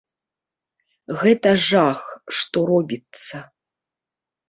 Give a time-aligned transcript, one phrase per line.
[1.19, 2.01] Гэта жах,
[2.41, 3.37] што робіцца.